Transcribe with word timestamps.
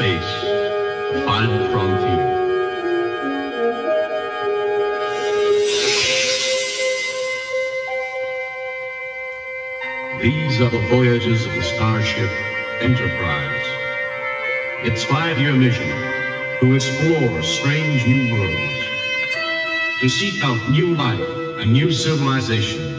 space, 0.00 0.32
frontier. 1.70 2.24
These 10.22 10.62
are 10.62 10.70
the 10.70 10.78
voyages 10.88 11.44
of 11.44 11.54
the 11.54 11.62
starship 11.62 12.30
Enterprise. 12.80 13.66
Its 14.86 15.04
five-year 15.04 15.54
mission 15.54 15.90
to 16.60 16.74
explore 16.74 17.42
strange 17.42 18.06
new 18.06 18.32
worlds, 18.32 18.84
to 20.00 20.08
seek 20.08 20.42
out 20.42 20.70
new 20.70 20.94
life 20.94 21.58
and 21.58 21.74
new 21.74 21.92
civilizations, 21.92 22.89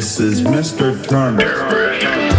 This 0.00 0.18
is 0.18 0.40
Mr. 0.40 0.96
Turner. 1.06 2.29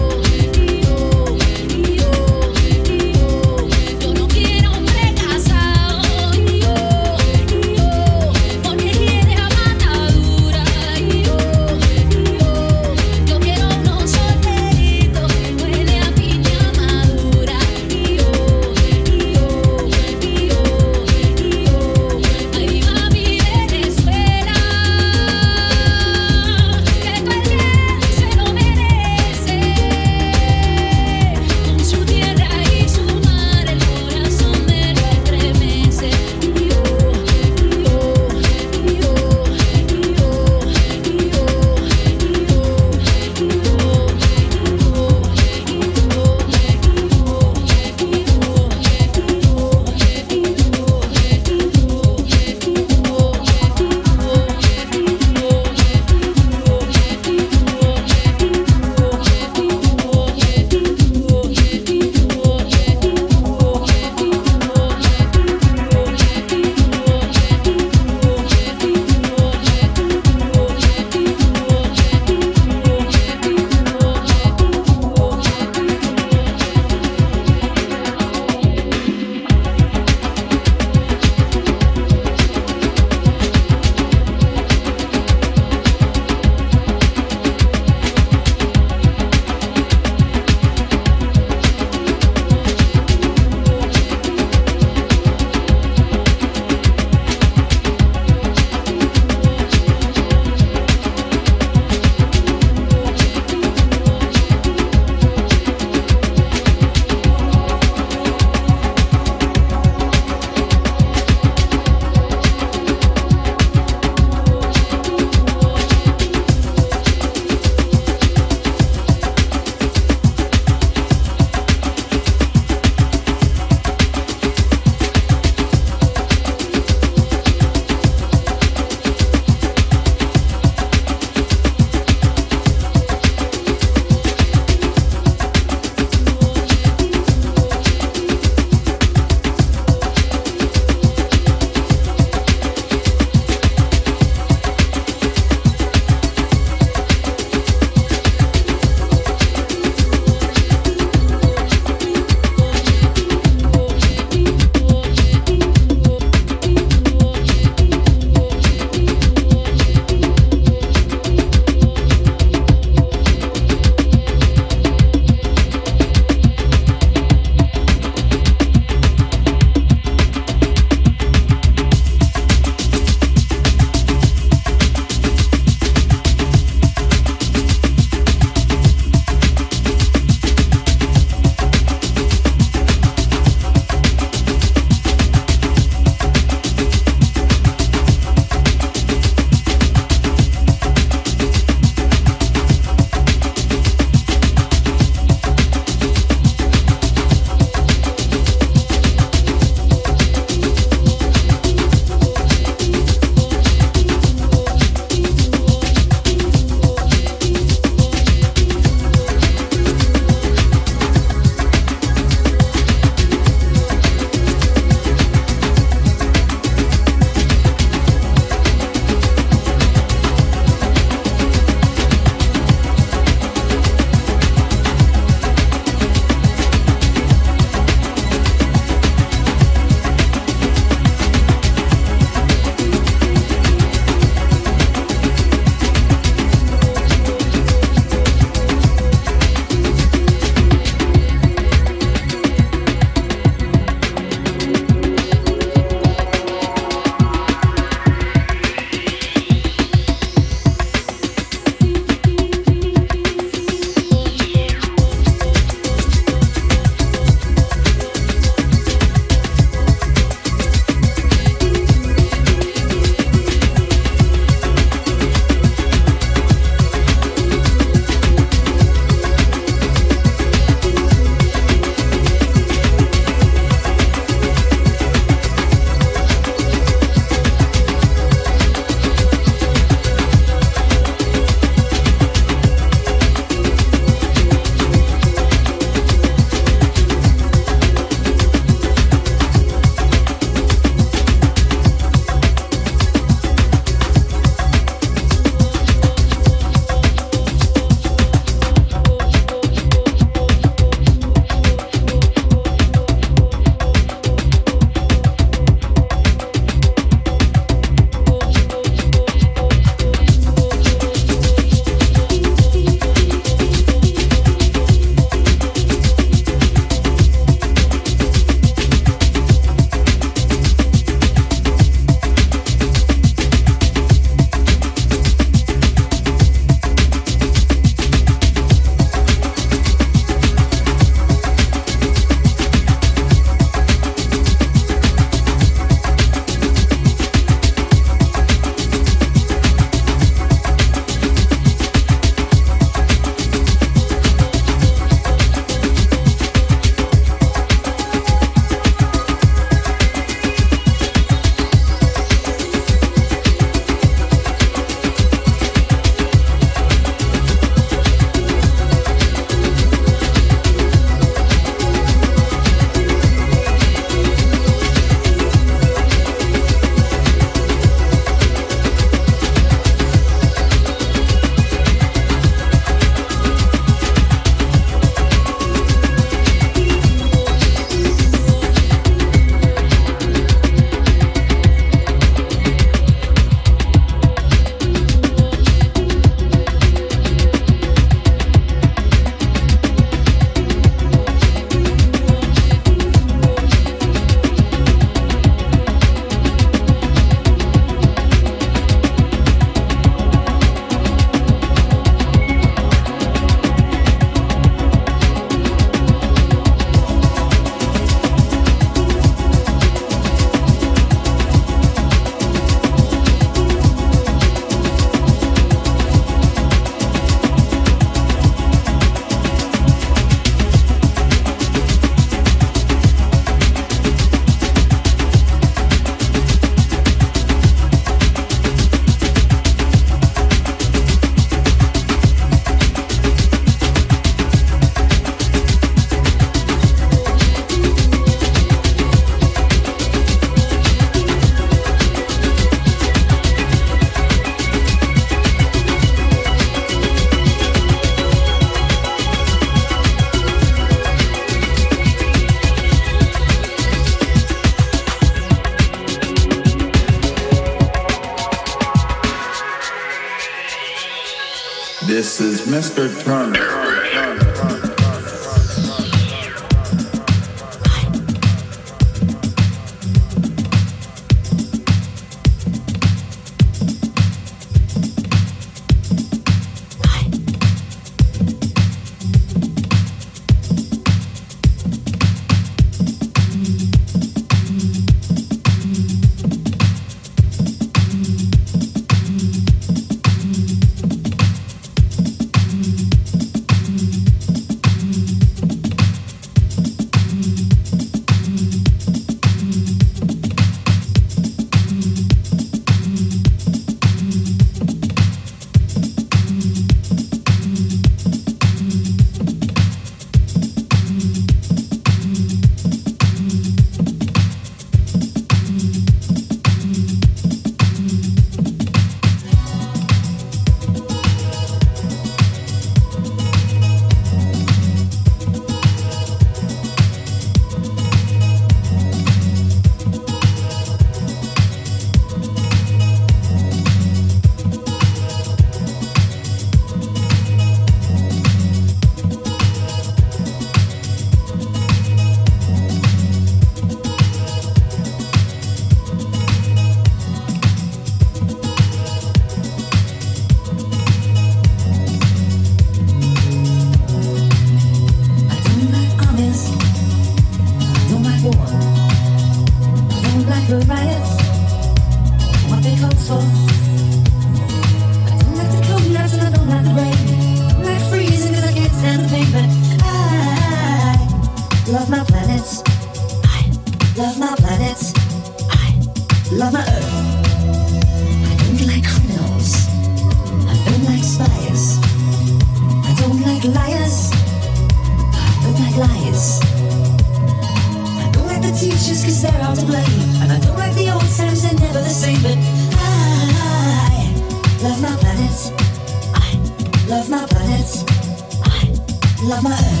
my. 599.63 600.00